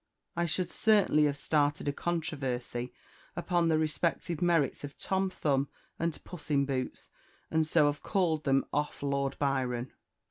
I 0.35 0.47
should 0.47 0.71
certainly 0.71 1.25
have 1.25 1.37
started 1.37 1.87
a 1.87 1.93
controversy 1.93 2.91
upon 3.35 3.67
the 3.67 3.77
respective 3.77 4.41
merits 4.41 4.83
of 4.83 4.97
Tom 4.97 5.29
Thumb 5.29 5.69
and 5.99 6.23
Puss 6.23 6.49
in 6.49 6.65
Boots, 6.65 7.11
and 7.51 7.67
so 7.67 7.85
have 7.85 8.01
called 8.01 8.43
them 8.43 8.65
off 8.73 9.03
Lord 9.03 9.37
Byron. 9.37 9.93